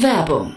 Werbung 0.00 0.56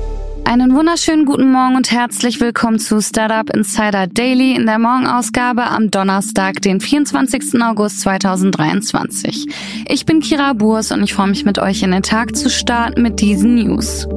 Einen 0.43 0.73
wunderschönen 0.75 1.25
guten 1.25 1.51
Morgen 1.51 1.75
und 1.75 1.91
herzlich 1.91 2.39
willkommen 2.41 2.79
zu 2.79 3.01
Startup 3.01 3.49
Insider 3.55 4.07
Daily 4.07 4.55
in 4.55 4.65
der 4.65 4.79
Morgenausgabe 4.79 5.63
am 5.63 5.91
Donnerstag, 5.91 6.61
den 6.61 6.81
24. 6.81 7.61
August 7.61 8.01
2023. 8.01 9.47
Ich 9.87 10.05
bin 10.05 10.19
Kira 10.19 10.53
Burs 10.53 10.91
und 10.91 11.03
ich 11.03 11.13
freue 11.13 11.29
mich 11.29 11.45
mit 11.45 11.59
euch 11.59 11.83
in 11.83 11.91
den 11.91 12.03
Tag 12.03 12.35
zu 12.35 12.49
starten 12.49 13.01
mit 13.01 13.21
diesen 13.21 13.55
News. 13.55 14.07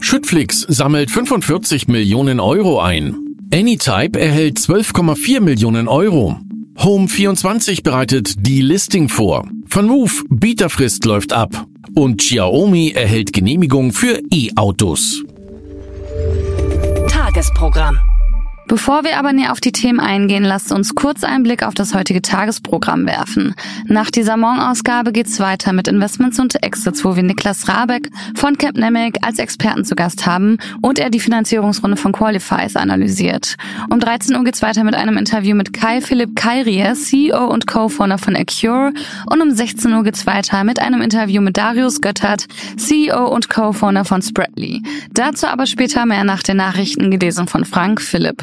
Schüttflix 0.00 0.60
sammelt 0.68 1.10
45 1.10 1.88
Millionen 1.88 2.40
Euro 2.40 2.80
ein. 2.80 3.36
Anytype 3.52 4.18
erhält 4.18 4.58
12,4 4.58 5.40
Millionen 5.40 5.88
Euro. 5.88 6.38
Home24 6.78 7.82
bereitet 7.82 8.46
die 8.46 8.62
Listing 8.62 9.08
vor. 9.08 9.46
Von 9.66 9.86
Move, 9.86 10.12
Bieterfrist 10.30 11.04
läuft 11.04 11.32
ab. 11.32 11.66
Und 11.94 12.18
Xiaomi 12.18 12.92
erhält 12.92 13.32
Genehmigung 13.32 13.92
für 13.92 14.18
E-Autos. 14.30 15.22
Tagesprogramm. 17.08 17.98
Bevor 18.72 19.04
wir 19.04 19.18
aber 19.18 19.34
näher 19.34 19.52
auf 19.52 19.60
die 19.60 19.70
Themen 19.70 20.00
eingehen, 20.00 20.44
lasst 20.44 20.72
uns 20.72 20.94
kurz 20.94 21.24
einen 21.24 21.42
Blick 21.42 21.62
auf 21.62 21.74
das 21.74 21.94
heutige 21.94 22.22
Tagesprogramm 22.22 23.04
werfen. 23.04 23.54
Nach 23.84 24.10
dieser 24.10 24.38
Morgenausgabe 24.38 25.12
geht's 25.12 25.38
weiter 25.40 25.74
mit 25.74 25.88
Investments 25.88 26.40
und 26.40 26.62
Exits, 26.62 27.04
wo 27.04 27.14
wir 27.14 27.22
Niklas 27.22 27.68
Rabeck 27.68 28.08
von 28.34 28.56
Capnemic 28.56 29.18
als 29.20 29.38
Experten 29.38 29.84
zu 29.84 29.94
Gast 29.94 30.24
haben 30.24 30.56
und 30.80 30.98
er 30.98 31.10
die 31.10 31.20
Finanzierungsrunde 31.20 31.98
von 31.98 32.12
Qualifies 32.12 32.76
analysiert. 32.76 33.56
Um 33.90 34.00
13 34.00 34.36
Uhr 34.36 34.44
geht's 34.44 34.62
weiter 34.62 34.84
mit 34.84 34.94
einem 34.94 35.18
Interview 35.18 35.54
mit 35.54 35.74
Kai 35.74 36.00
Philipp 36.00 36.34
Kairie, 36.34 36.94
CEO 36.94 37.48
und 37.48 37.66
Co-Founder 37.66 38.16
von 38.16 38.34
Acure 38.34 38.94
und 39.30 39.42
um 39.42 39.50
16 39.50 39.92
Uhr 39.92 40.02
geht's 40.02 40.26
weiter 40.26 40.64
mit 40.64 40.78
einem 40.78 41.02
Interview 41.02 41.42
mit 41.42 41.58
Darius 41.58 42.00
Göttert, 42.00 42.46
CEO 42.78 43.28
und 43.28 43.50
Co-Founder 43.50 44.06
von 44.06 44.22
Spreadly. 44.22 44.82
Dazu 45.12 45.46
aber 45.46 45.66
später 45.66 46.06
mehr 46.06 46.24
nach 46.24 46.42
den 46.42 46.56
Nachrichten 46.56 47.10
gelesen 47.10 47.48
von 47.48 47.66
Frank 47.66 48.00
Philipp. 48.00 48.42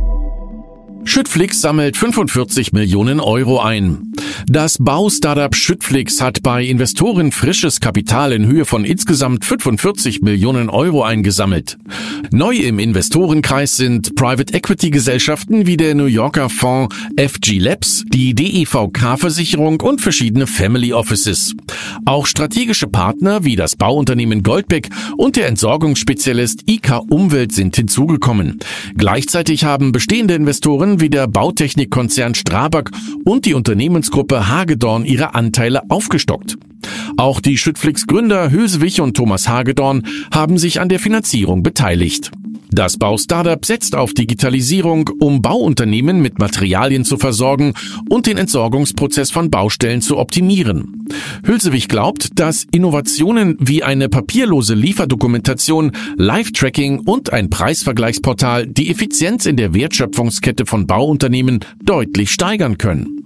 Schüttflix 1.03 1.61
sammelt 1.61 1.97
45 1.97 2.73
Millionen 2.73 3.19
Euro 3.19 3.59
ein. 3.59 4.13
Das 4.47 4.77
Baustartup 4.79 5.55
Schüttflix 5.55 6.21
hat 6.21 6.43
bei 6.43 6.63
Investoren 6.63 7.31
frisches 7.31 7.79
Kapital 7.79 8.33
in 8.33 8.45
Höhe 8.45 8.65
von 8.65 8.85
insgesamt 8.85 9.45
45 9.45 10.21
Millionen 10.21 10.69
Euro 10.69 11.03
eingesammelt. 11.03 11.77
Neu 12.31 12.55
im 12.55 12.79
Investorenkreis 12.79 13.77
sind 13.77 14.15
Private 14.15 14.53
Equity 14.53 14.89
Gesellschaften 14.89 15.65
wie 15.67 15.77
der 15.77 15.95
New 15.95 16.05
Yorker 16.05 16.49
Fonds 16.49 16.95
FG 17.17 17.59
Labs, 17.59 18.03
die 18.13 18.33
DEVK-Versicherung 18.33 19.81
und 19.81 20.01
verschiedene 20.01 20.47
Family 20.47 20.93
Offices. 20.93 21.53
Auch 22.05 22.25
strategische 22.25 22.87
Partner 22.87 23.43
wie 23.43 23.55
das 23.55 23.75
Bauunternehmen 23.75 24.43
Goldbeck 24.43 24.89
und 25.17 25.35
der 25.35 25.47
Entsorgungsspezialist 25.47 26.69
IK 26.69 27.01
Umwelt 27.09 27.51
sind 27.51 27.75
hinzugekommen. 27.75 28.59
Gleichzeitig 28.97 29.63
haben 29.63 29.91
bestehende 29.91 30.35
Investoren 30.35 30.90
wie 30.99 31.09
der 31.09 31.27
Bautechnikkonzern 31.27 32.35
Strabag 32.35 32.91
und 33.23 33.45
die 33.45 33.53
Unternehmensgruppe 33.53 34.49
Hagedorn 34.49 35.05
ihre 35.05 35.35
Anteile 35.35 35.83
aufgestockt. 35.89 36.57
Auch 37.17 37.39
die 37.39 37.57
Schüttflix 37.57 38.07
Gründer 38.07 38.51
Hösewig 38.51 38.99
und 39.01 39.15
Thomas 39.15 39.47
Hagedorn 39.47 40.03
haben 40.33 40.57
sich 40.57 40.81
an 40.81 40.89
der 40.89 40.99
Finanzierung 40.99 41.63
beteiligt. 41.63 42.31
Das 42.73 42.95
Baustartup 42.95 43.65
setzt 43.65 43.95
auf 43.95 44.13
Digitalisierung, 44.13 45.09
um 45.19 45.41
Bauunternehmen 45.41 46.21
mit 46.21 46.39
Materialien 46.39 47.03
zu 47.03 47.17
versorgen 47.17 47.73
und 48.07 48.27
den 48.27 48.37
Entsorgungsprozess 48.37 49.29
von 49.29 49.51
Baustellen 49.51 50.01
zu 50.01 50.17
optimieren. 50.17 51.05
Hülsewig 51.45 51.89
glaubt, 51.89 52.39
dass 52.39 52.65
Innovationen 52.71 53.57
wie 53.59 53.83
eine 53.83 54.07
papierlose 54.07 54.73
Lieferdokumentation, 54.73 55.91
Live-Tracking 56.15 56.99
und 56.99 57.33
ein 57.33 57.49
Preisvergleichsportal 57.49 58.67
die 58.67 58.89
Effizienz 58.89 59.45
in 59.45 59.57
der 59.57 59.73
Wertschöpfungskette 59.73 60.65
von 60.65 60.87
Bauunternehmen 60.87 61.59
deutlich 61.83 62.31
steigern 62.31 62.77
können. 62.77 63.17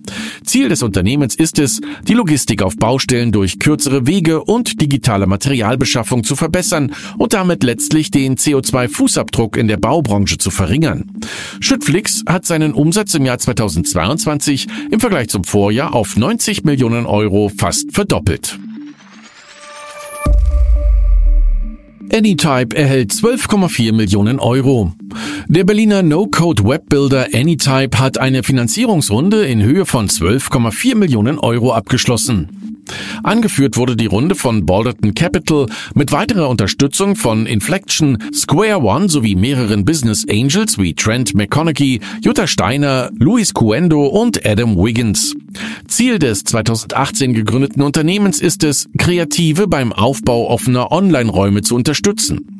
Ziel 0.44 0.70
des 0.70 0.84
Unternehmens 0.84 1.36
ist 1.36 1.60
es, 1.60 1.82
die 2.08 2.14
Logistik 2.14 2.62
auf 2.62 2.78
Baustellen 2.78 3.32
durch 3.32 3.60
kürzere 3.60 4.06
Wege 4.06 4.44
und 4.44 4.80
digitale 4.82 5.26
Materialbeschaffung 5.26 6.24
zu 6.24 6.36
verbessern 6.36 6.94
und 7.18 7.34
damit 7.34 7.64
letztlich 7.64 8.12
den 8.12 8.36
CO2-Fußabdruck 8.36 9.35
in 9.58 9.68
der 9.68 9.78
Baubranche 9.78 10.38
zu 10.38 10.52
verringern. 10.52 11.12
Schüttflix 11.60 12.24
hat 12.28 12.46
seinen 12.46 12.74
Umsatz 12.74 13.14
im 13.14 13.26
Jahr 13.26 13.38
2022 13.38 14.68
im 14.92 15.00
Vergleich 15.00 15.30
zum 15.30 15.44
Vorjahr 15.44 15.94
auf 15.94 16.18
90 16.18 16.64
Millionen 16.64 17.06
Euro 17.06 17.52
fast 17.56 17.92
verdoppelt. 17.94 18.58
Anytype 22.14 22.76
erhält 22.76 23.12
12,4 23.12 23.94
Millionen 23.94 24.40
Euro. 24.40 24.94
Der 25.48 25.64
Berliner 25.64 26.02
No-Code-Webbuilder 26.02 27.28
Anytype 27.34 28.00
hat 28.00 28.18
eine 28.18 28.44
Finanzierungsrunde 28.44 29.46
in 29.46 29.62
Höhe 29.62 29.86
von 29.86 30.08
12,4 30.08 30.96
Millionen 30.96 31.40
Euro 31.40 31.74
abgeschlossen. 31.74 32.65
Angeführt 33.24 33.78
wurde 33.78 33.96
die 33.96 34.06
Runde 34.06 34.36
von 34.36 34.66
Balderton 34.66 35.14
Capital 35.14 35.68
mit 35.94 36.12
weiterer 36.12 36.50
Unterstützung 36.50 37.16
von 37.16 37.46
Inflection, 37.46 38.18
Square 38.34 38.82
One 38.82 39.10
sowie 39.10 39.36
mehreren 39.36 39.86
Business 39.86 40.26
Angels 40.30 40.78
wie 40.78 40.94
Trent 40.94 41.34
McConaughey, 41.34 42.02
Jutta 42.22 42.48
Steiner, 42.48 43.10
Luis 43.18 43.54
Cuendo 43.54 44.06
und 44.06 44.46
Adam 44.46 44.78
Wiggins. 44.78 45.36
Ziel 45.88 46.20
des 46.20 46.44
2018 46.44 47.34
gegründeten 47.34 47.82
Unternehmens 47.82 48.42
ist 48.42 48.64
es, 48.64 48.88
Kreative 48.98 49.68
beim 49.68 49.94
Aufbau 49.94 50.50
offener 50.50 50.92
Online-Räume 50.92 51.62
zu 51.62 51.76
unterstützen. 51.76 52.55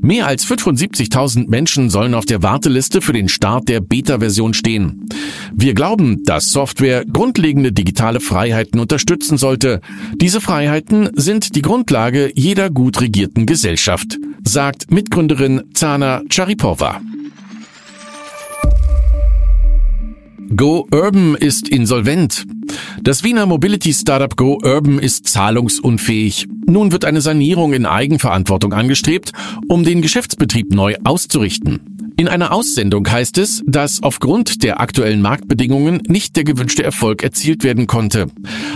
Mehr 0.00 0.26
als 0.26 0.46
75.000 0.46 1.48
Menschen 1.48 1.90
sollen 1.90 2.14
auf 2.14 2.26
der 2.26 2.42
Warteliste 2.42 3.00
für 3.00 3.12
den 3.12 3.28
Start 3.28 3.68
der 3.68 3.80
Beta-Version 3.80 4.54
stehen. 4.54 5.08
Wir 5.52 5.74
glauben, 5.74 6.22
dass 6.24 6.50
Software 6.50 7.04
grundlegende 7.04 7.72
digitale 7.72 8.20
Freiheiten 8.20 8.80
unterstützen 8.80 9.38
sollte. 9.38 9.80
Diese 10.16 10.40
Freiheiten 10.40 11.10
sind 11.14 11.56
die 11.56 11.62
Grundlage 11.62 12.30
jeder 12.34 12.70
gut 12.70 13.00
regierten 13.00 13.46
Gesellschaft, 13.46 14.18
sagt 14.44 14.90
Mitgründerin 14.90 15.62
Zana 15.74 16.22
Charipova. 16.30 17.00
Go 20.56 20.86
Urban 20.90 21.34
ist 21.34 21.68
insolvent. 21.68 22.46
Das 23.02 23.22
Wiener 23.22 23.46
Mobility 23.46 23.92
Startup 23.92 24.34
Go 24.36 24.58
Urban 24.62 24.98
ist 24.98 25.28
zahlungsunfähig. 25.28 26.48
Nun 26.66 26.90
wird 26.90 27.04
eine 27.04 27.20
Sanierung 27.20 27.74
in 27.74 27.86
Eigenverantwortung 27.86 28.72
angestrebt, 28.72 29.32
um 29.68 29.84
den 29.84 30.00
Geschäftsbetrieb 30.00 30.72
neu 30.72 30.96
auszurichten. 31.04 31.87
In 32.18 32.26
einer 32.26 32.50
Aussendung 32.50 33.08
heißt 33.08 33.38
es, 33.38 33.62
dass 33.64 34.02
aufgrund 34.02 34.64
der 34.64 34.80
aktuellen 34.80 35.22
Marktbedingungen 35.22 36.02
nicht 36.08 36.34
der 36.34 36.42
gewünschte 36.42 36.82
Erfolg 36.82 37.22
erzielt 37.22 37.62
werden 37.62 37.86
konnte. 37.86 38.26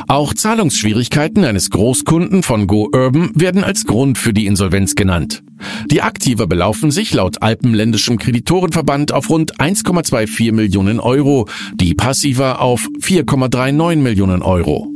Auch 0.07 0.33
Zahlungsschwierigkeiten 0.33 1.45
eines 1.45 1.71
Großkunden 1.71 2.45
von 2.45 2.69
Go 2.69 2.89
Urban 2.95 3.33
werden 3.35 3.65
als 3.65 3.85
Grund 3.85 4.17
für 4.17 4.33
die 4.33 4.47
Insolvenz 4.47 4.95
genannt. 4.95 5.43
Die 5.91 6.03
Aktiva 6.03 6.47
belaufen 6.47 6.93
sich 6.93 7.13
laut 7.15 7.43
Alpenländischem 7.43 8.17
Kreditorenverband 8.17 9.11
auf 9.11 9.29
rund 9.29 9.59
1,24 9.59 10.53
Millionen 10.53 11.01
Euro, 11.01 11.49
die 11.75 11.95
Passiva 11.95 12.57
auf 12.57 12.89
4,39 13.01 13.97
Millionen 13.97 14.43
Euro. 14.43 14.89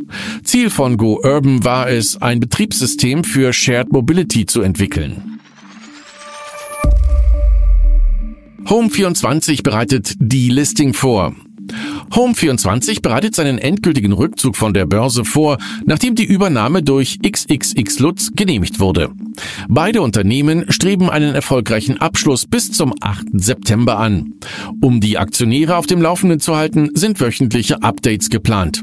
Ziel 0.45 0.71
von 0.71 0.97
Go 0.97 1.19
Urban 1.21 1.65
war 1.65 1.91
es, 1.91 2.23
ein 2.23 2.39
Betriebssystem 2.39 3.25
für 3.25 3.53
Shared 3.53 3.91
Mobility 3.91 4.47
zu 4.47 4.63
entwickeln. 4.63 5.36
Home24 8.67 9.63
bereitet 9.63 10.15
die 10.19 10.49
Listing 10.49 10.93
vor. 10.93 11.35
Home24 12.13 13.03
bereitet 13.03 13.35
seinen 13.35 13.59
endgültigen 13.59 14.13
Rückzug 14.13 14.57
von 14.57 14.75
der 14.75 14.87
Börse 14.87 15.25
vor, 15.25 15.59
nachdem 15.85 16.15
die 16.15 16.25
Übernahme 16.25 16.83
durch 16.83 17.19
XXX 17.21 17.99
Lutz 17.99 18.31
genehmigt 18.35 18.81
wurde. 18.81 19.11
Beide 19.69 20.03
Unternehmen 20.03 20.65
streben 20.71 21.11
einen 21.11 21.35
erfolgreichen 21.35 22.01
Abschluss 22.01 22.47
bis 22.47 22.73
zum 22.73 22.95
8. 23.01 23.27
September 23.35 23.99
an. 23.99 24.35
Um 24.81 25.01
die 25.01 25.19
Aktionäre 25.19 25.77
auf 25.77 25.87
dem 25.87 26.01
Laufenden 26.01 26.41
zu 26.41 26.57
halten, 26.57 26.91
sind 26.95 27.21
wöchentliche 27.21 27.83
Updates 27.83 28.31
geplant. 28.31 28.83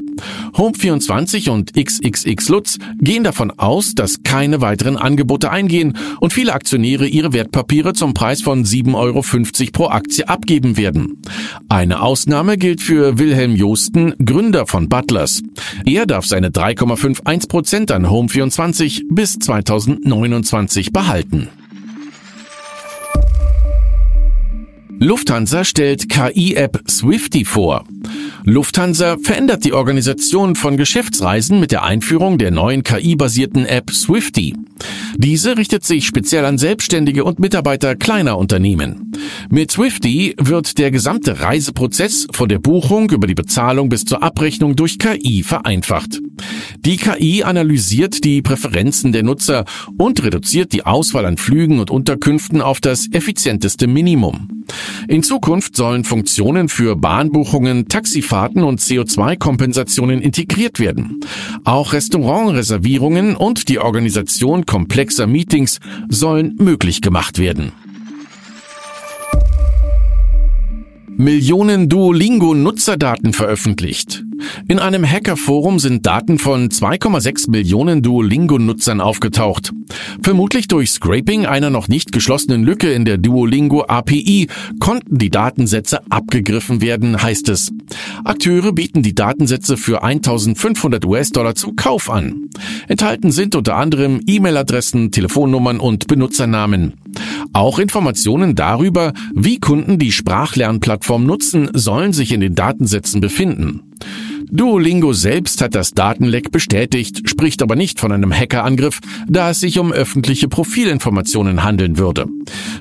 Home24 0.54 1.50
und 1.50 1.72
XXX 1.74 2.48
Lutz 2.48 2.78
gehen 3.00 3.24
davon 3.24 3.50
aus, 3.50 3.94
dass 3.94 4.22
keine 4.22 4.60
weiteren 4.60 4.96
Angebote 4.96 5.50
eingehen 5.50 5.96
und 6.20 6.32
viele 6.32 6.52
Aktionäre 6.52 7.06
ihre 7.06 7.32
Wertpapiere 7.32 7.94
zum 7.94 8.14
Preis 8.14 8.42
von 8.42 8.64
7,50 8.64 8.94
Euro 8.94 9.22
pro 9.72 9.86
Aktie 9.88 10.28
abgeben 10.28 10.76
werden. 10.76 11.22
Eine 11.68 12.00
Ausnahme 12.02 12.56
gilt 12.56 12.73
für 12.80 13.18
Wilhelm 13.18 13.56
Josten, 13.56 14.14
Gründer 14.24 14.66
von 14.66 14.88
Butlers. 14.88 15.42
Er 15.84 16.06
darf 16.06 16.26
seine 16.26 16.50
3,51 16.50 17.48
Prozent 17.48 17.92
an 17.92 18.06
Home24 18.06 19.02
bis 19.10 19.38
2029 19.38 20.92
behalten. 20.92 21.48
Lufthansa 24.98 25.64
stellt 25.64 26.08
KI-App 26.08 26.84
Swifty 26.88 27.44
vor. 27.44 27.84
Lufthansa 28.44 29.16
verändert 29.22 29.64
die 29.64 29.72
Organisation 29.72 30.54
von 30.54 30.76
Geschäftsreisen 30.76 31.60
mit 31.60 31.72
der 31.72 31.82
Einführung 31.82 32.38
der 32.38 32.50
neuen 32.50 32.82
KI-basierten 32.82 33.66
App 33.66 33.90
Swifty. 33.90 34.54
Diese 35.16 35.56
richtet 35.56 35.84
sich 35.84 36.06
speziell 36.06 36.44
an 36.44 36.58
Selbstständige 36.58 37.24
und 37.24 37.38
Mitarbeiter 37.38 37.96
kleiner 37.96 38.38
Unternehmen. 38.38 39.03
Mit 39.50 39.70
Swifty 39.70 40.34
wird 40.38 40.78
der 40.78 40.90
gesamte 40.90 41.40
Reiseprozess 41.40 42.26
von 42.32 42.48
der 42.48 42.58
Buchung 42.58 43.10
über 43.10 43.26
die 43.26 43.34
Bezahlung 43.34 43.88
bis 43.88 44.04
zur 44.04 44.22
Abrechnung 44.22 44.76
durch 44.76 44.98
KI 44.98 45.42
vereinfacht. 45.42 46.20
Die 46.84 46.96
KI 46.96 47.44
analysiert 47.44 48.24
die 48.24 48.42
Präferenzen 48.42 49.12
der 49.12 49.22
Nutzer 49.22 49.64
und 49.96 50.22
reduziert 50.22 50.72
die 50.72 50.84
Auswahl 50.84 51.26
an 51.26 51.36
Flügen 51.36 51.78
und 51.78 51.90
Unterkünften 51.90 52.60
auf 52.60 52.80
das 52.80 53.08
effizienteste 53.12 53.86
Minimum. 53.86 54.64
In 55.08 55.22
Zukunft 55.22 55.76
sollen 55.76 56.04
Funktionen 56.04 56.68
für 56.68 56.96
Bahnbuchungen, 56.96 57.88
Taxifahrten 57.88 58.62
und 58.62 58.80
CO2-Kompensationen 58.80 60.20
integriert 60.20 60.78
werden. 60.78 61.20
Auch 61.64 61.92
Restaurantreservierungen 61.92 63.36
und 63.36 63.68
die 63.68 63.78
Organisation 63.78 64.66
komplexer 64.66 65.26
Meetings 65.26 65.80
sollen 66.08 66.56
möglich 66.58 67.02
gemacht 67.02 67.38
werden. 67.38 67.72
Millionen 71.16 71.88
Duolingo-Nutzerdaten 71.88 73.32
veröffentlicht. 73.32 74.24
In 74.66 74.80
einem 74.80 75.08
Hackerforum 75.08 75.78
sind 75.78 76.04
Daten 76.06 76.38
von 76.38 76.68
2,6 76.68 77.50
Millionen 77.50 78.02
Duolingo-Nutzern 78.02 79.00
aufgetaucht. 79.00 79.72
Vermutlich 80.22 80.66
durch 80.66 80.90
Scraping 80.90 81.46
einer 81.46 81.70
noch 81.70 81.86
nicht 81.86 82.10
geschlossenen 82.10 82.64
Lücke 82.64 82.92
in 82.92 83.04
der 83.04 83.18
Duolingo 83.18 83.84
API 83.84 84.48
konnten 84.80 85.18
die 85.18 85.30
Datensätze 85.30 86.00
abgegriffen 86.10 86.80
werden, 86.80 87.22
heißt 87.22 87.48
es. 87.48 87.72
Akteure 88.24 88.72
bieten 88.72 89.02
die 89.02 89.14
Datensätze 89.14 89.76
für 89.76 90.02
1500 90.02 91.04
US-Dollar 91.04 91.54
zum 91.54 91.76
Kauf 91.76 92.10
an. 92.10 92.50
Enthalten 92.88 93.30
sind 93.30 93.54
unter 93.54 93.76
anderem 93.76 94.20
E-Mail-Adressen, 94.26 95.12
Telefonnummern 95.12 95.78
und 95.78 96.08
Benutzernamen. 96.08 97.03
Auch 97.52 97.78
Informationen 97.78 98.54
darüber, 98.54 99.12
wie 99.34 99.58
Kunden 99.58 99.98
die 99.98 100.12
Sprachlernplattform 100.12 101.24
nutzen, 101.24 101.70
sollen 101.72 102.12
sich 102.12 102.32
in 102.32 102.40
den 102.40 102.54
Datensätzen 102.54 103.20
befinden. 103.20 103.94
Duolingo 104.50 105.12
selbst 105.12 105.62
hat 105.62 105.74
das 105.74 105.92
Datenleck 105.92 106.52
bestätigt, 106.52 107.28
spricht 107.28 107.62
aber 107.62 107.76
nicht 107.76 107.98
von 107.98 108.12
einem 108.12 108.32
Hackerangriff, 108.32 109.00
da 109.26 109.50
es 109.50 109.60
sich 109.60 109.78
um 109.78 109.92
öffentliche 109.92 110.48
Profilinformationen 110.48 111.64
handeln 111.64 111.98
würde. 111.98 112.26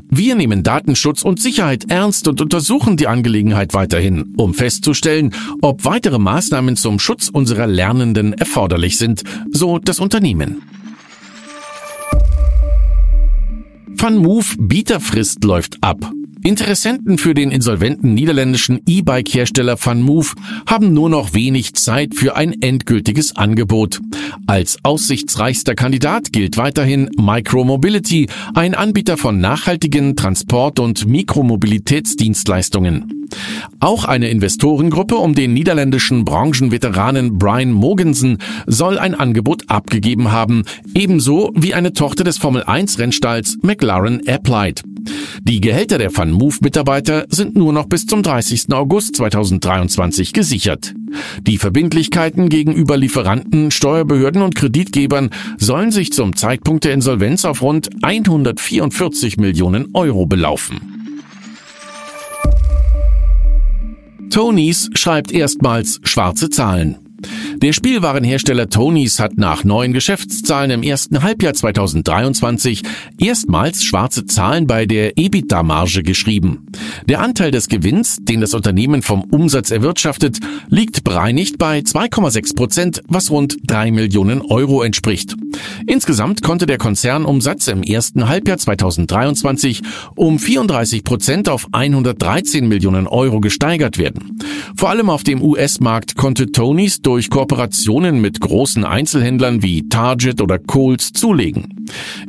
Wir 0.10 0.36
nehmen 0.36 0.64
Datenschutz 0.64 1.24
und 1.24 1.40
Sicherheit 1.40 1.86
ernst 1.90 2.28
und 2.28 2.42
untersuchen 2.42 2.98
die 2.98 3.08
Angelegenheit 3.08 3.74
weiterhin, 3.74 4.34
um 4.38 4.54
festzustellen, 4.54 5.34
ob 5.62 5.86
weitere 5.86 6.20
Maßnahmen 6.20 6.76
zum 6.76 7.00
Schutz 7.00 7.30
unserer 7.30 7.66
Lernenden 7.66 8.34
erforderlich 8.34 8.98
sind, 8.98 9.24
so 9.52 9.80
das 9.80 10.00
Unternehmen. 10.00 10.62
FunMove 14.04 14.58
Bieterfrist 14.58 15.46
läuft 15.46 15.78
ab. 15.80 16.12
Interessenten 16.46 17.18
für 17.18 17.34
den 17.34 17.52
insolventen 17.52 18.14
niederländischen 18.14 18.82
E-Bike-Hersteller 18.86 19.78
VanMoof 19.78 20.36
haben 20.68 20.94
nur 20.94 21.10
noch 21.10 21.34
wenig 21.34 21.74
Zeit 21.76 22.16
für 22.16 22.36
ein 22.36 22.62
endgültiges 22.62 23.38
Angebot. 23.38 24.02
Als 24.46 24.78
aussichtsreichster 24.84 25.74
Kandidat 25.74 26.34
gilt 26.34 26.58
weiterhin 26.58 27.10
Micromobility, 27.18 28.28
ein 28.56 28.76
Anbieter 28.76 29.16
von 29.16 29.40
nachhaltigen 29.40 30.18
Transport- 30.18 30.82
und 30.82 31.06
Mikromobilitätsdienstleistungen. 31.06 33.28
Auch 33.80 34.04
eine 34.04 34.28
Investorengruppe 34.30 35.16
um 35.16 35.36
den 35.36 35.54
niederländischen 35.54 36.26
Branchenveteranen 36.26 37.38
Brian 37.38 37.72
Mogensen 37.72 38.40
soll 38.68 39.00
ein 39.00 39.16
Angebot 39.16 39.70
abgegeben 39.70 40.34
haben, 40.34 40.64
ebenso 40.94 41.54
wie 41.56 41.74
eine 41.74 41.94
Tochter 41.94 42.26
des 42.26 42.38
Formel 42.38 42.64
1 42.64 43.00
Rennstalls 43.00 43.58
McLaren 43.62 44.28
Applied. 44.28 44.84
Die 45.42 45.62
Gehälter 45.62 45.98
der 45.98 46.12
FunMove-Mitarbeiter 46.12 47.26
sind 47.30 47.56
nur 47.56 47.74
noch 47.74 47.88
bis 47.88 48.06
zum 48.06 48.24
30. 48.24 48.72
August 48.72 49.16
2023 49.16 50.34
gesichert. 50.34 50.94
Die 51.42 51.58
Verbindlichkeiten 51.58 52.50
gegenüber 52.50 52.98
Lieferanten, 52.98 53.72
Steuerbehörden 53.72 54.42
und 54.42 54.56
Kreditgebern 54.56 55.30
sollen 55.58 55.92
sich 55.92 56.14
zum 56.14 56.36
Zeitpunkt 56.36 56.86
der 56.86 56.94
Insolvenz 56.94 57.46
auf 57.46 57.62
rund 57.62 57.90
144 58.02 59.38
Millionen 59.38 59.90
Euro 59.94 60.26
belaufen. 60.26 60.94
Tonys 64.30 64.90
schreibt 64.96 65.32
erstmals 65.32 66.00
schwarze 66.04 66.50
Zahlen. 66.50 67.03
Der 67.64 67.72
Spielwarenhersteller 67.72 68.68
Tonys 68.68 69.22
hat 69.22 69.38
nach 69.38 69.64
neuen 69.64 69.94
Geschäftszahlen 69.94 70.70
im 70.70 70.84
ersten 70.84 71.24
Halbjahr 71.24 71.54
2023 71.54 72.84
erstmals 73.18 73.86
schwarze 73.86 74.26
Zahlen 74.26 74.68
bei 74.68 74.86
der 74.86 75.18
EBITDA-Marge 75.18 76.04
geschrieben. 76.04 76.68
Der 77.08 77.22
Anteil 77.22 77.52
des 77.52 77.70
Gewinns, 77.70 78.18
den 78.20 78.42
das 78.42 78.54
Unternehmen 78.54 79.02
vom 79.02 79.24
Umsatz 79.24 79.72
erwirtschaftet, 79.72 80.40
liegt 80.68 81.06
bereinigt 81.06 81.58
bei 81.58 81.80
2,6 81.80 82.54
Prozent, 82.54 83.02
was 83.08 83.32
rund 83.32 83.56
3 83.66 83.92
Millionen 83.92 84.42
Euro 84.42 84.82
entspricht. 84.84 85.38
Insgesamt 85.88 86.42
konnte 86.42 86.66
der 86.66 86.78
Konzernumsatz 86.78 87.68
im 87.68 87.82
ersten 87.82 88.28
Halbjahr 88.28 88.58
2023 88.58 89.82
um 90.16 90.38
34 90.38 91.06
Prozent 91.06 91.48
auf 91.48 91.68
113 91.72 92.68
Millionen 92.68 93.08
Euro 93.08 93.40
gesteigert 93.40 93.98
werden. 93.98 94.38
Vor 94.76 94.90
allem 94.90 95.10
auf 95.10 95.24
dem 95.24 95.42
US-Markt 95.42 96.16
konnte 96.18 96.52
Tonys 96.52 97.02
durch 97.02 97.30
Kooperationen 97.54 98.20
mit 98.20 98.42
großen 98.42 98.84
Einzelhändlern 98.84 99.62
wie 99.62 99.88
Target 99.88 100.42
oder 100.42 100.58
Kohl's 100.58 101.14
zulegen. 101.14 101.86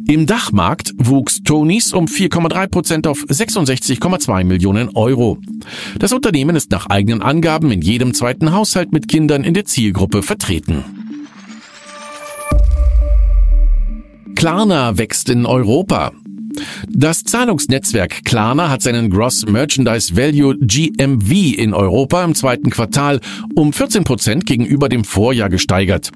Im 0.07 0.27
Dachmarkt 0.27 0.93
wuchs 0.99 1.43
Tonys 1.43 1.95
um 1.95 2.05
4,3 2.05 2.69
Prozent 2.69 3.07
auf 3.07 3.21
66,2 3.21 4.45
Millionen 4.45 4.91
Euro. 4.91 5.39
Das 5.99 6.13
Unternehmen 6.13 6.57
ist 6.57 6.71
nach 6.73 6.91
eigenen 6.91 7.23
Angaben 7.23 7.71
in 7.71 7.81
jedem 7.81 8.13
zweiten 8.13 8.53
Haushalt 8.53 8.93
mit 8.93 9.09
Kindern 9.09 9.45
in 9.45 9.55
der 9.55 9.65
Zielgruppe 9.65 10.23
vertreten. 10.23 10.85
Klarna 14.35 14.99
wächst 14.99 15.31
in 15.31 15.47
Europa. 15.47 16.13
Das 16.89 17.25
Zahlungsnetzwerk 17.25 18.25
Klarna 18.25 18.71
hat 18.71 18.83
seinen 18.83 19.11
Gross 19.11 19.47
Merchandise 19.47 20.17
Value 20.17 20.57
GMV 20.59 21.57
in 21.57 21.75
Europa 21.75 22.25
im 22.25 22.35
zweiten 22.35 22.71
Quartal 22.71 23.21
um 23.55 23.73
14 23.73 24.05
Prozent 24.05 24.47
gegenüber 24.47 24.89
dem 24.89 25.05
Vorjahr 25.05 25.49
gesteigert. 25.49 26.11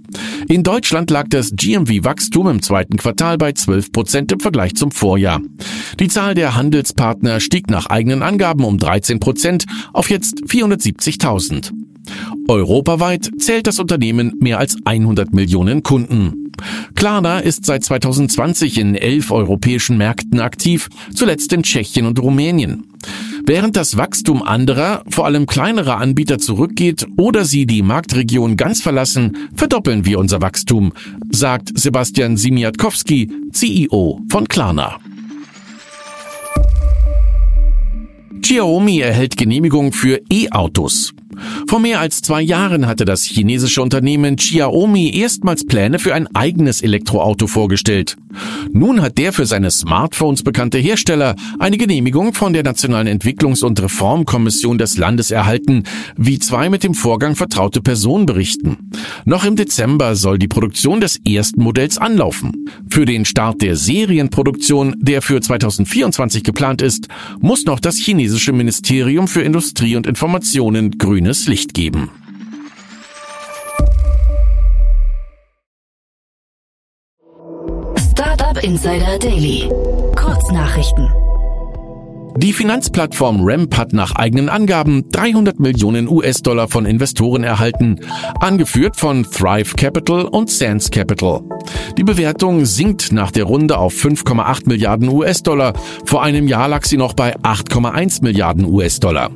In 0.48 0.62
Deutschland 0.62 1.10
lag 1.10 1.28
das 1.28 1.52
GMV-Wachstum 1.54 2.48
im 2.48 2.62
zweiten 2.62 2.96
Quartal 2.96 3.38
bei 3.38 3.52
12 3.52 3.92
Prozent 3.92 4.32
im 4.32 4.40
Vergleich 4.40 4.74
zum 4.74 4.90
Vorjahr. 4.90 5.40
Die 6.00 6.08
Zahl 6.08 6.34
der 6.34 6.54
Handelspartner 6.54 7.40
stieg 7.40 7.70
nach 7.70 7.86
eigenen 7.86 8.22
Angaben 8.22 8.64
um 8.64 8.78
13 8.78 9.20
Prozent 9.20 9.64
auf 9.92 10.10
jetzt 10.10 10.42
470.000. 10.44 11.72
Europaweit 12.48 13.30
zählt 13.38 13.66
das 13.66 13.78
Unternehmen 13.78 14.34
mehr 14.40 14.58
als 14.58 14.76
100 14.84 15.34
Millionen 15.34 15.82
Kunden. 15.82 16.47
Klarna 16.94 17.38
ist 17.38 17.64
seit 17.66 17.84
2020 17.84 18.78
in 18.78 18.94
elf 18.94 19.30
europäischen 19.30 19.96
Märkten 19.96 20.40
aktiv, 20.40 20.88
zuletzt 21.14 21.52
in 21.52 21.62
Tschechien 21.62 22.06
und 22.06 22.18
Rumänien. 22.18 22.84
Während 23.46 23.76
das 23.76 23.96
Wachstum 23.96 24.42
anderer, 24.42 25.02
vor 25.08 25.24
allem 25.24 25.46
kleinerer 25.46 25.98
Anbieter 25.98 26.38
zurückgeht 26.38 27.06
oder 27.16 27.44
sie 27.44 27.66
die 27.66 27.82
Marktregion 27.82 28.56
ganz 28.56 28.82
verlassen, 28.82 29.48
verdoppeln 29.54 30.04
wir 30.04 30.18
unser 30.18 30.42
Wachstum, 30.42 30.92
sagt 31.30 31.70
Sebastian 31.78 32.36
Simiatkowski, 32.36 33.30
CEO 33.52 34.20
von 34.28 34.48
Klarna. 34.48 34.98
Xiaomi 38.42 39.00
erhält 39.00 39.36
Genehmigung 39.36 39.92
für 39.92 40.20
E-Autos. 40.30 41.12
Vor 41.68 41.80
mehr 41.80 42.00
als 42.00 42.22
zwei 42.22 42.42
Jahren 42.42 42.86
hatte 42.86 43.04
das 43.04 43.22
chinesische 43.22 43.82
Unternehmen 43.82 44.36
Xiaomi 44.36 45.10
erstmals 45.14 45.64
Pläne 45.64 45.98
für 45.98 46.14
ein 46.14 46.26
eigenes 46.34 46.82
Elektroauto 46.82 47.46
vorgestellt. 47.46 48.16
Nun 48.72 49.02
hat 49.02 49.18
der 49.18 49.32
für 49.32 49.46
seine 49.46 49.70
Smartphones 49.70 50.42
bekannte 50.42 50.78
Hersteller 50.78 51.34
eine 51.58 51.78
Genehmigung 51.78 52.34
von 52.34 52.52
der 52.52 52.62
Nationalen 52.62 53.08
Entwicklungs- 53.08 53.64
und 53.64 53.80
Reformkommission 53.80 54.78
des 54.78 54.98
Landes 54.98 55.30
erhalten, 55.30 55.84
wie 56.16 56.38
zwei 56.38 56.68
mit 56.68 56.84
dem 56.84 56.94
Vorgang 56.94 57.36
vertraute 57.36 57.80
Personen 57.80 58.26
berichten. 58.26 58.90
Noch 59.24 59.44
im 59.44 59.56
Dezember 59.56 60.14
soll 60.14 60.38
die 60.38 60.48
Produktion 60.48 61.00
des 61.00 61.18
ersten 61.26 61.62
Modells 61.62 61.98
anlaufen. 61.98 62.66
Für 62.90 63.04
den 63.04 63.24
Start 63.24 63.62
der 63.62 63.76
Serienproduktion, 63.76 64.94
der 64.98 65.22
für 65.22 65.40
2024 65.40 66.42
geplant 66.42 66.82
ist, 66.82 67.08
muss 67.40 67.64
noch 67.64 67.80
das 67.80 67.96
chinesische 67.96 68.52
Ministerium 68.52 69.28
für 69.28 69.42
Industrie 69.42 69.96
und 69.96 70.06
Informationen 70.06 70.98
grüne 70.98 71.27
grünes 71.28 71.46
Licht 71.46 71.74
geben. 71.74 72.10
Startup 78.10 78.64
Insider 78.64 79.18
Daily. 79.18 79.68
Kurznachrichten. 80.16 81.27
Die 82.40 82.52
Finanzplattform 82.52 83.40
Ramp 83.40 83.76
hat 83.76 83.92
nach 83.92 84.14
eigenen 84.14 84.48
Angaben 84.48 85.08
300 85.10 85.58
Millionen 85.58 86.08
US-Dollar 86.08 86.68
von 86.68 86.86
Investoren 86.86 87.42
erhalten, 87.42 87.98
angeführt 88.38 88.94
von 88.94 89.24
Thrive 89.24 89.74
Capital 89.74 90.24
und 90.24 90.48
Sands 90.48 90.88
Capital. 90.88 91.40
Die 91.96 92.04
Bewertung 92.04 92.64
sinkt 92.64 93.10
nach 93.10 93.32
der 93.32 93.42
Runde 93.42 93.76
auf 93.76 93.92
5,8 93.92 94.68
Milliarden 94.68 95.08
US-Dollar. 95.08 95.72
Vor 96.04 96.22
einem 96.22 96.46
Jahr 96.46 96.68
lag 96.68 96.84
sie 96.84 96.96
noch 96.96 97.14
bei 97.14 97.36
8,1 97.38 98.22
Milliarden 98.22 98.66
US-Dollar. 98.66 99.32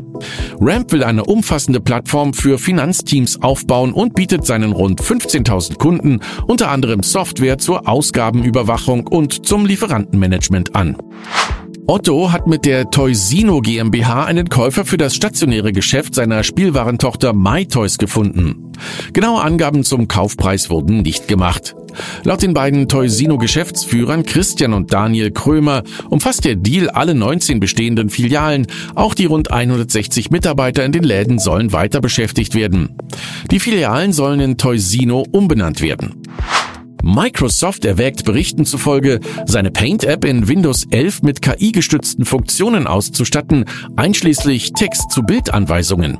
Ramp 0.61 0.93
will 0.93 1.03
eine 1.03 1.25
umfassende 1.25 1.81
Plattform 1.81 2.33
für 2.33 2.57
Finanzteams 2.57 3.43
aufbauen 3.43 3.93
und 3.93 4.15
bietet 4.15 4.47
seinen 4.47 4.71
rund 4.71 5.03
15.000 5.03 5.77
Kunden 5.77 6.21
unter 6.47 6.71
anderem 6.71 7.03
Software 7.03 7.59
zur 7.59 7.89
Ausgabenüberwachung 7.89 9.09
und 9.09 9.45
zum 9.45 9.67
Lieferantenmanagement 9.67 10.77
an. 10.77 10.97
Otto 11.93 12.33
hat 12.33 12.47
mit 12.47 12.65
der 12.65 12.89
Toysino 12.89 13.61
GmbH 13.61 14.25
einen 14.25 14.49
Käufer 14.49 14.87
für 14.87 14.97
das 14.97 15.15
stationäre 15.15 15.73
Geschäft 15.73 16.15
seiner 16.15 16.43
Spielwarentochter 16.43 17.35
MyToys 17.35 17.99
gefunden. 17.99 18.73
Genaue 19.13 19.43
Angaben 19.43 19.85
zum 19.85 20.09
Kaufpreis 20.09 20.71
wurden 20.71 21.03
nicht 21.03 21.29
gemacht. 21.29 21.77
Laut 22.25 22.41
den 22.41 22.55
beiden 22.55 22.89
Toysino-Geschäftsführern 22.89 24.25
Christian 24.25 24.73
und 24.73 24.95
Daniel 24.95 25.33
Krömer 25.33 25.83
umfasst 26.09 26.47
der 26.47 26.57
Deal 26.57 26.89
alle 26.89 27.15
19 27.15 27.61
bestehenden 27.61 28.09
Filialen. 28.09 28.69
Auch 28.95 29.13
die 29.13 29.27
rund 29.27 29.51
160 29.51 30.31
Mitarbeiter 30.31 30.87
in 30.87 30.93
den 30.93 31.05
Läden 31.05 31.39
sollen 31.39 31.75
weiter 31.75 32.01
beschäftigt 32.01 32.55
werden. 32.55 32.97
Die 33.51 33.61
Filialen 33.61 34.15
sollen 34.15 34.41
in 34.41 34.57
Toysino 34.57 35.27
umbenannt 35.31 35.83
werden. 35.83 36.23
Microsoft 37.03 37.85
erwägt 37.85 38.25
Berichten 38.25 38.65
zufolge, 38.65 39.21
seine 39.47 39.71
Paint-App 39.71 40.25
in 40.25 40.47
Windows 40.47 40.87
11 40.91 41.23
mit 41.23 41.43
KI-gestützten 41.43 42.25
Funktionen 42.25 42.87
auszustatten, 42.87 43.65
einschließlich 43.97 44.73
Text-zu-Bild-Anweisungen. 44.73 46.19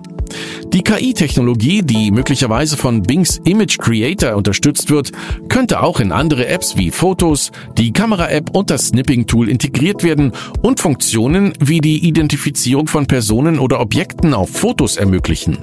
Die 0.73 0.83
KI-Technologie, 0.83 1.83
die 1.83 2.11
möglicherweise 2.11 2.77
von 2.77 3.03
Bings 3.03 3.41
Image 3.45 3.79
Creator 3.79 4.35
unterstützt 4.37 4.91
wird, 4.91 5.13
könnte 5.49 5.83
auch 5.83 6.01
in 6.01 6.11
andere 6.11 6.47
Apps 6.47 6.77
wie 6.77 6.91
Fotos, 6.91 7.53
die 7.79 7.93
Kamera-App 7.93 8.51
und 8.57 8.71
das 8.71 8.89
Snipping-Tool 8.89 9.49
integriert 9.49 10.03
werden 10.03 10.33
und 10.63 10.81
Funktionen 10.81 11.53
wie 11.61 11.81
die 11.81 12.07
Identifizierung 12.07 12.87
von 12.87 13.07
Personen 13.07 13.59
oder 13.59 13.81
Objekten 13.81 14.35
auf 14.35 14.51
Fotos 14.51 14.97
ermöglichen. 14.97 15.59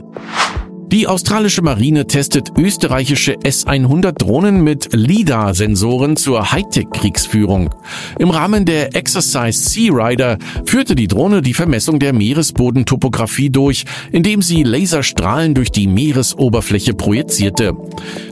Die 0.91 1.05
australische 1.05 1.61
Marine 1.61 2.07
testet 2.07 2.53
österreichische 2.57 3.35
S-100 3.43 4.13
Drohnen 4.13 4.63
mit 4.63 4.89
LIDAR-Sensoren 4.91 6.17
zur 6.17 6.51
Hightech-Kriegsführung. 6.51 7.69
Im 8.17 8.31
Rahmen 8.31 8.65
der 8.65 8.95
Exercise 8.95 9.69
Sea 9.69 9.93
Rider 9.93 10.39
führte 10.65 10.95
die 10.95 11.07
Drohne 11.07 11.43
die 11.43 11.53
Vermessung 11.53 11.99
der 11.99 12.11
Meeresbodentopographie 12.11 13.51
durch, 13.51 13.85
indem 14.11 14.41
sie 14.41 14.63
Laserstrahlen 14.63 15.53
durch 15.53 15.69
die 15.69 15.85
Meeresoberfläche 15.85 16.95
projizierte. 16.95 17.73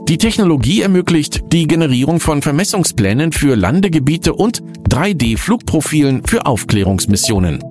Die 0.08 0.18
Technologie 0.18 0.82
ermöglicht 0.82 1.52
die 1.52 1.68
Generierung 1.68 2.18
von 2.18 2.42
Vermessungsplänen 2.42 3.30
für 3.30 3.54
Landegebiete 3.54 4.34
und 4.34 4.64
3D-Flugprofilen 4.88 6.26
für 6.26 6.44
Aufklärungsmissionen. 6.44 7.62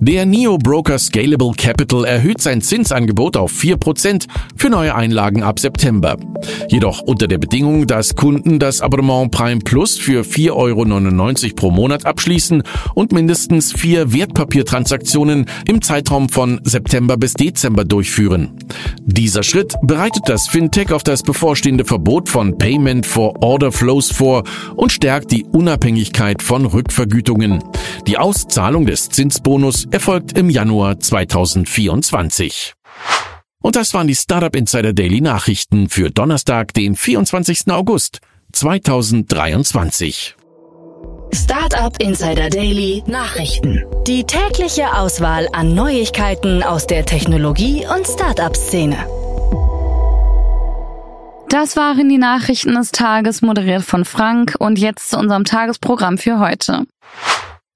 Der 0.00 0.26
Neo-Broker 0.26 0.96
Scalable 0.96 1.52
Capital 1.56 2.04
erhöht 2.04 2.40
sein 2.40 2.62
Zinsangebot 2.62 3.36
auf 3.36 3.52
4% 3.52 4.26
für 4.54 4.70
neue 4.70 4.94
Einlagen 4.94 5.42
ab 5.42 5.58
September. 5.58 6.16
Jedoch 6.68 7.00
unter 7.00 7.26
der 7.26 7.38
Bedingung, 7.38 7.88
dass 7.88 8.14
Kunden 8.14 8.60
das 8.60 8.80
Abonnement 8.80 9.32
Prime 9.32 9.60
Plus 9.60 9.98
für 9.98 10.22
4,99 10.22 10.52
Euro 11.46 11.54
pro 11.56 11.70
Monat 11.72 12.06
abschließen 12.06 12.62
und 12.94 13.10
mindestens 13.10 13.72
vier 13.72 14.12
Wertpapiertransaktionen 14.12 15.46
im 15.66 15.82
Zeitraum 15.82 16.28
von 16.28 16.60
September 16.62 17.16
bis 17.16 17.34
Dezember 17.34 17.84
durchführen. 17.84 18.50
Dieser 19.04 19.42
Schritt 19.42 19.74
bereitet 19.82 20.22
das 20.26 20.46
Fintech 20.46 20.92
auf 20.92 21.02
das 21.02 21.24
bevorstehende 21.24 21.84
Verbot 21.84 22.28
von 22.28 22.56
Payment 22.56 23.04
for 23.04 23.42
Order 23.42 23.72
Flows 23.72 24.12
vor 24.12 24.44
und 24.76 24.92
stärkt 24.92 25.32
die 25.32 25.44
Unabhängigkeit 25.44 26.40
von 26.40 26.66
Rückvergütungen. 26.66 27.64
Die 28.06 28.16
Auszahlung 28.16 28.86
des 28.86 29.08
Zinsbonus 29.08 29.87
erfolgt 29.90 30.36
im 30.36 30.50
Januar 30.50 30.98
2024. 31.00 32.74
Und 33.60 33.76
das 33.76 33.92
waren 33.94 34.06
die 34.06 34.14
Startup 34.14 34.54
Insider 34.54 34.92
Daily 34.92 35.20
Nachrichten 35.20 35.88
für 35.88 36.10
Donnerstag, 36.10 36.74
den 36.74 36.94
24. 36.96 37.70
August 37.70 38.20
2023. 38.52 40.36
Startup 41.34 41.94
Insider 42.00 42.48
Daily 42.48 43.02
Nachrichten. 43.06 43.84
Die 44.06 44.24
tägliche 44.24 44.94
Auswahl 44.94 45.48
an 45.52 45.74
Neuigkeiten 45.74 46.62
aus 46.62 46.86
der 46.86 47.04
Technologie- 47.04 47.86
und 47.86 48.06
Startup-Szene. 48.06 48.96
Das 51.50 51.76
waren 51.76 52.08
die 52.08 52.18
Nachrichten 52.18 52.74
des 52.74 52.92
Tages, 52.92 53.42
moderiert 53.42 53.82
von 53.82 54.04
Frank. 54.04 54.54
Und 54.58 54.78
jetzt 54.78 55.10
zu 55.10 55.18
unserem 55.18 55.44
Tagesprogramm 55.44 56.18
für 56.18 56.38
heute. 56.38 56.86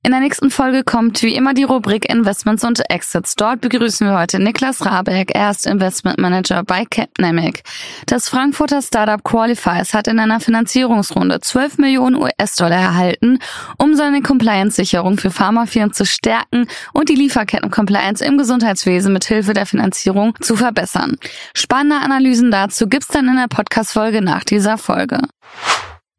In 0.04 0.10
der 0.10 0.18
nächsten 0.18 0.50
Folge 0.50 0.82
kommt 0.82 1.22
wie 1.22 1.36
immer 1.36 1.54
die 1.54 1.62
Rubrik 1.62 2.10
Investments 2.10 2.64
und 2.64 2.82
Exits. 2.90 3.36
Dort 3.36 3.60
begrüßen 3.60 4.04
wir 4.04 4.18
heute 4.18 4.40
Niklas 4.40 4.84
Rabeck, 4.84 5.30
erst 5.32 5.64
Investment 5.64 6.18
Manager 6.18 6.64
bei 6.64 6.84
Capnamic. 6.84 7.62
Das 8.06 8.28
Frankfurter 8.28 8.82
Startup 8.82 9.22
Qualifies 9.22 9.94
hat 9.94 10.08
in 10.08 10.18
einer 10.18 10.40
Finanzierungsrunde 10.40 11.38
12 11.38 11.78
Millionen 11.78 12.16
US-Dollar 12.16 12.80
erhalten, 12.80 13.38
um 13.78 13.94
seine 13.94 14.22
Compliance-Sicherung 14.22 15.18
für 15.18 15.30
Pharmafirmen 15.30 15.92
zu 15.92 16.04
stärken 16.04 16.66
und 16.92 17.08
die 17.08 17.14
Lieferketten-Compliance 17.14 18.24
im 18.24 18.38
Gesundheitswesen 18.38 19.12
mit 19.12 19.24
Hilfe 19.24 19.54
der 19.54 19.66
Finanzierung 19.66 20.34
zu 20.40 20.56
verbessern. 20.56 21.16
Spannende 21.54 22.04
Analysen 22.04 22.50
dazu 22.50 22.88
gibt's 22.88 23.06
dann 23.06 23.28
in 23.28 23.36
der 23.36 23.46
Podcast-Folge 23.46 24.20
nach 24.20 24.42
dieser 24.42 24.78
Folge. 24.78 25.20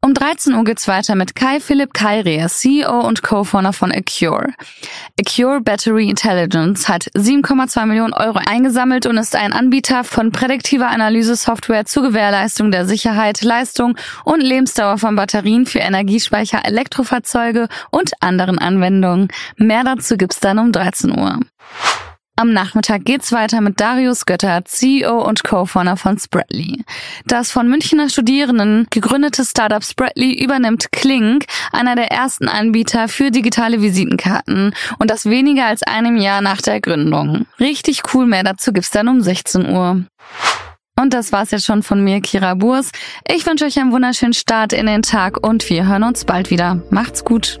Um 0.04 0.12
13 0.12 0.52
Uhr 0.52 0.64
geht's 0.64 0.86
weiter 0.86 1.14
mit 1.14 1.34
Kai 1.34 1.60
Philipp 1.60 1.94
Kairea, 1.94 2.48
CEO 2.48 3.00
und 3.00 3.22
Co-Founder 3.22 3.72
von 3.72 3.90
Acure. 3.90 4.52
Acure 5.18 5.62
Battery 5.62 6.10
Intelligence 6.10 6.90
hat 6.90 7.04
7,2 7.16 7.86
Millionen 7.86 8.12
Euro 8.12 8.38
eingesammelt 8.46 9.06
und 9.06 9.16
ist 9.16 9.34
ein 9.34 9.54
Anbieter 9.54 10.04
von 10.04 10.30
prädiktiver 10.30 10.88
Analyse-Software 10.88 11.86
zur 11.86 12.02
Gewährleistung 12.02 12.70
der 12.70 12.84
Sicherheit, 12.84 13.40
Leistung 13.40 13.96
und 14.26 14.42
Lebensdauer 14.42 14.98
von 14.98 15.16
Batterien 15.16 15.64
für 15.64 15.78
Energiespeicher, 15.78 16.66
Elektrofahrzeuge 16.66 17.68
und 17.90 18.12
anderen 18.20 18.58
Anwendungen. 18.58 19.28
Mehr 19.56 19.84
dazu 19.84 20.18
gibt's 20.18 20.38
dann 20.38 20.58
um 20.58 20.70
13 20.70 21.18
Uhr. 21.18 21.40
Am 22.36 22.52
Nachmittag 22.52 23.04
geht's 23.04 23.30
weiter 23.30 23.60
mit 23.60 23.78
Darius 23.80 24.26
Götter, 24.26 24.64
CEO 24.64 25.22
und 25.22 25.44
Co-Founder 25.44 25.96
von 25.96 26.18
Spreadly. 26.18 26.84
Das 27.26 27.52
von 27.52 27.68
Münchner 27.68 28.08
Studierenden 28.08 28.88
gegründete 28.90 29.44
Startup 29.44 29.84
Spreadly 29.84 30.42
übernimmt 30.42 30.90
Klink, 30.90 31.44
einer 31.70 31.94
der 31.94 32.10
ersten 32.10 32.48
Anbieter 32.48 33.06
für 33.06 33.30
digitale 33.30 33.82
Visitenkarten 33.82 34.74
und 34.98 35.12
das 35.12 35.26
weniger 35.26 35.66
als 35.66 35.84
einem 35.84 36.16
Jahr 36.16 36.40
nach 36.40 36.60
der 36.60 36.80
Gründung. 36.80 37.46
Richtig 37.60 38.02
cool, 38.12 38.26
mehr 38.26 38.42
dazu 38.42 38.72
gibt's 38.72 38.90
dann 38.90 39.06
um 39.06 39.20
16 39.20 39.68
Uhr. 39.68 40.04
Und 41.00 41.14
das 41.14 41.30
war's 41.30 41.52
jetzt 41.52 41.66
schon 41.66 41.84
von 41.84 42.02
mir, 42.02 42.20
Kira 42.20 42.54
Burs. 42.54 42.90
Ich 43.28 43.46
wünsche 43.46 43.64
euch 43.64 43.78
einen 43.78 43.92
wunderschönen 43.92 44.34
Start 44.34 44.72
in 44.72 44.86
den 44.86 45.02
Tag 45.02 45.46
und 45.46 45.70
wir 45.70 45.86
hören 45.86 46.02
uns 46.02 46.24
bald 46.24 46.50
wieder. 46.50 46.82
Macht's 46.90 47.24
gut. 47.24 47.60